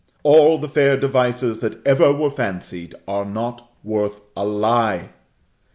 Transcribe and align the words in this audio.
All 0.23 0.57
the 0.57 0.67
fair 0.67 0.97
devices 0.97 1.59
that 1.59 1.79
ever 1.85 2.11
were 2.11 2.31
fancied, 2.31 2.95
are 3.07 3.23
not 3.23 3.71
worth 3.83 4.19
a 4.35 4.43
lie. 4.43 5.09